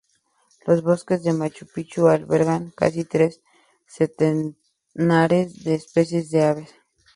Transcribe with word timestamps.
Los 0.65 0.81
bosques 0.87 1.21
de 1.25 1.31
Machu 1.39 1.63
Picchu 1.73 2.01
albergan 2.15 2.63
casi 2.79 3.03
tres 3.13 3.33
centenares 3.95 5.47
de 5.63 5.75
especies 5.75 6.25
de 6.31 6.39
aves. 6.49 6.71